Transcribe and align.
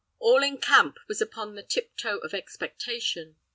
All 0.17 0.41
in 0.41 0.57
camp 0.57 0.97
was 1.07 1.21
upon 1.21 1.53
the 1.53 1.61
"tip 1.61 1.95
toe 1.95 2.17
of 2.17 2.33
expectation." 2.33 3.35